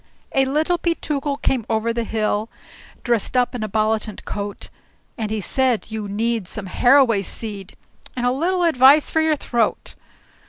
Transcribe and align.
A 0.33 0.45
Little 0.45 0.79
Peetookle 0.79 1.39
came 1.43 1.63
over 1.69 1.93
the 1.93 2.03
hill, 2.03 2.49
Dressed 3.03 3.37
up 3.37 3.53
in 3.53 3.61
a 3.61 3.69
bollitant 3.69 4.25
coat; 4.25 4.69
And 5.15 5.29
he 5.29 5.39
said, 5.39 5.91
"You 5.91 6.07
need 6.07 6.47
some 6.47 6.65
harroway 6.65 7.21
seed, 7.21 7.75
And 8.15 8.25
a 8.25 8.31
little 8.31 8.63
advice 8.63 9.11
for 9.11 9.21
your 9.21 9.35
throat." 9.35 9.93